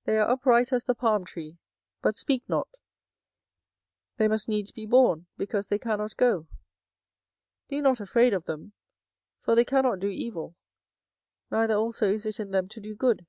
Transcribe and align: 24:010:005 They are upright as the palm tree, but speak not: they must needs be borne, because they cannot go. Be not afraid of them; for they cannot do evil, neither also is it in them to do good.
24:010:005 0.00 0.04
They 0.04 0.18
are 0.18 0.30
upright 0.30 0.70
as 0.70 0.84
the 0.84 0.94
palm 0.94 1.24
tree, 1.24 1.56
but 2.02 2.18
speak 2.18 2.44
not: 2.46 2.68
they 4.18 4.28
must 4.28 4.50
needs 4.50 4.70
be 4.70 4.84
borne, 4.84 5.28
because 5.38 5.68
they 5.68 5.78
cannot 5.78 6.14
go. 6.18 6.46
Be 7.68 7.80
not 7.80 8.00
afraid 8.00 8.34
of 8.34 8.44
them; 8.44 8.74
for 9.40 9.54
they 9.54 9.64
cannot 9.64 9.98
do 9.98 10.08
evil, 10.08 10.56
neither 11.50 11.72
also 11.76 12.10
is 12.12 12.26
it 12.26 12.38
in 12.38 12.50
them 12.50 12.68
to 12.68 12.82
do 12.82 12.94
good. 12.94 13.26